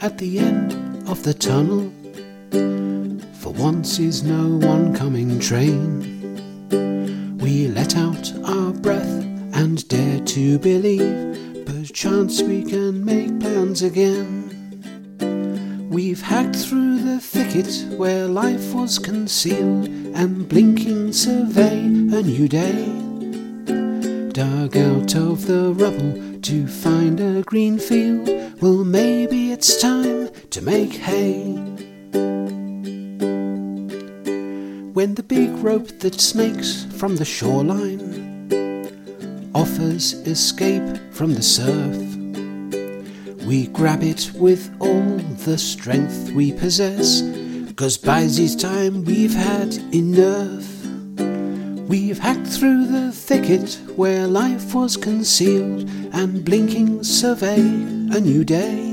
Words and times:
of 0.00 1.22
the 1.24 1.34
tunnel. 1.34 1.92
For 3.40 3.52
once 3.52 3.98
is 3.98 4.22
no 4.22 4.60
oncoming 4.68 5.40
train. 5.40 6.16
We 7.38 7.66
let 7.68 7.96
out 7.96 8.32
our 8.44 8.72
breath 8.72 9.24
and 9.54 9.86
dare 9.88 10.20
to 10.20 10.58
believe, 10.60 11.64
perchance 11.66 12.42
we 12.42 12.62
can 12.62 13.04
make 13.04 13.40
plans 13.40 13.82
again. 13.82 14.54
We've 15.90 16.22
hacked 16.22 16.56
through 16.56 17.00
the 17.00 17.20
thicket 17.20 17.98
where 17.98 18.26
life 18.26 18.72
was 18.74 18.98
concealed 19.00 19.88
and 20.14 20.48
blinking 20.48 21.12
survey 21.12 21.78
a 21.78 22.22
new 22.22 22.46
day. 22.46 22.84
Dug 24.32 24.76
out 24.76 25.16
of 25.16 25.46
the 25.46 25.72
rubble 25.74 26.38
to 26.42 26.66
find 26.68 27.18
a 27.18 27.42
green 27.42 27.78
field. 27.78 28.28
Well, 28.60 28.84
maybe 28.84 29.52
it's 29.52 29.80
time 29.80 29.87
make 30.68 30.92
hay. 30.92 31.54
When 34.92 35.14
the 35.14 35.22
big 35.26 35.48
rope 35.64 35.88
that 36.00 36.20
snakes 36.20 36.84
from 36.98 37.16
the 37.16 37.24
shoreline 37.24 38.04
offers 39.54 40.12
escape 40.34 40.88
from 41.10 41.32
the 41.32 41.42
surf, 41.42 41.96
we 43.46 43.68
grab 43.68 44.02
it 44.02 44.30
with 44.34 44.70
all 44.78 45.16
the 45.46 45.56
strength 45.56 46.32
we 46.32 46.52
possess. 46.52 47.22
Cause 47.76 47.96
by 47.96 48.24
this 48.24 48.54
time 48.54 49.06
we've 49.06 49.38
had 49.50 49.72
enough. 49.94 50.68
We've 51.88 52.18
hacked 52.18 52.46
through 52.46 52.88
the 52.88 53.10
thicket 53.10 53.80
where 53.96 54.26
life 54.26 54.74
was 54.74 54.98
concealed 54.98 55.88
and 56.12 56.44
blinking 56.44 57.04
survey 57.04 57.62
a 58.16 58.20
new 58.20 58.44
day. 58.44 58.87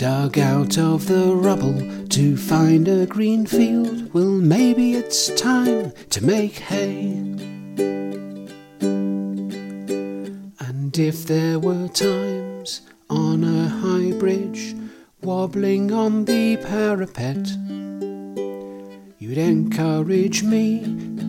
Dug 0.00 0.38
out 0.38 0.78
of 0.78 1.08
the 1.08 1.34
rubble 1.34 2.08
to 2.08 2.34
find 2.34 2.88
a 2.88 3.04
green 3.04 3.44
field. 3.44 4.14
Well, 4.14 4.30
maybe 4.30 4.94
it's 4.94 5.28
time 5.38 5.92
to 6.08 6.24
make 6.24 6.54
hay. 6.54 7.18
And 10.58 10.98
if 10.98 11.26
there 11.26 11.58
were 11.58 11.86
times 11.88 12.80
on 13.10 13.44
a 13.44 13.68
high 13.68 14.12
bridge, 14.18 14.74
wobbling 15.20 15.92
on 15.92 16.24
the 16.24 16.56
parapet, 16.56 17.46
you'd 19.18 19.36
encourage 19.36 20.42
me. 20.42 20.82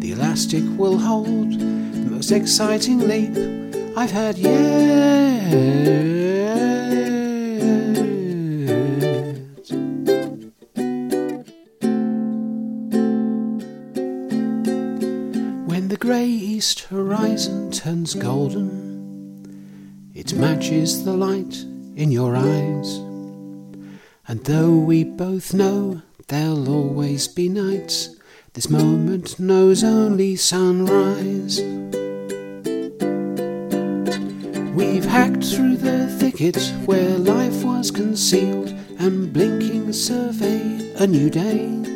The 0.00 0.10
elastic 0.10 0.64
will 0.76 0.98
hold 0.98 1.52
the 1.52 2.10
most 2.10 2.32
exciting 2.32 2.98
leap 2.98 3.96
I've 3.96 4.10
had 4.10 4.36
yet. 4.36 5.75
The 15.96 16.06
grey 16.06 16.26
east 16.26 16.80
horizon 16.80 17.70
turns 17.70 18.12
golden, 18.14 20.10
it 20.14 20.34
matches 20.34 21.06
the 21.06 21.12
light 21.14 21.64
in 21.96 22.10
your 22.10 22.36
eyes. 22.36 22.98
And 24.28 24.44
though 24.44 24.76
we 24.76 25.04
both 25.04 25.54
know 25.54 26.02
there'll 26.28 26.68
always 26.68 27.28
be 27.28 27.48
nights, 27.48 28.14
this 28.52 28.68
moment 28.68 29.40
knows 29.40 29.82
only 29.82 30.36
sunrise. 30.36 31.62
We've 34.74 35.06
hacked 35.06 35.46
through 35.46 35.78
the 35.78 36.14
thicket 36.20 36.60
where 36.84 37.16
life 37.16 37.64
was 37.64 37.90
concealed 37.90 38.68
and 38.98 39.32
blinking 39.32 39.94
survey 39.94 40.92
a 40.96 41.06
new 41.06 41.30
day. 41.30 41.86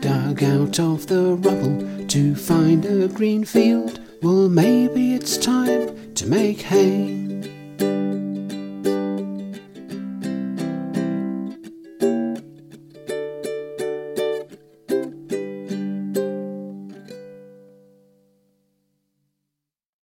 Dug 0.00 0.42
out 0.42 0.80
of 0.80 1.06
the 1.06 1.36
rubble 1.36 1.73
to 2.14 2.32
find 2.36 2.84
a 2.84 3.08
green 3.08 3.44
field. 3.44 3.98
Well, 4.22 4.48
maybe 4.48 5.14
it's 5.14 5.36
time 5.36 6.14
to 6.14 6.26
make 6.28 6.60
hay. 6.60 7.23